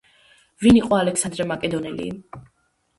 ვინ 0.67 0.79
იყო 0.79 0.97
ალექსანდრე 1.01 1.49
მაკედონელი? 1.55 2.13